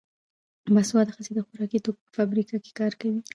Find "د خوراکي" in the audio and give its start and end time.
1.35-1.79